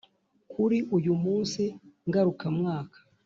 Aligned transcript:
Kuri 0.51 0.77
uyu 0.97 1.13
munsi 1.23 1.61
ngarukamwaka 2.07 2.97